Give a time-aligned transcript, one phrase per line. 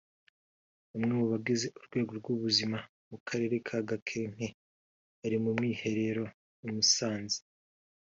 [0.89, 2.77] Bamwe mu bagize urwego rw’ubuzima
[3.09, 4.47] mu karere ka Gakenke
[5.19, 6.25] bari mu mwiherero
[6.67, 7.39] i Musanze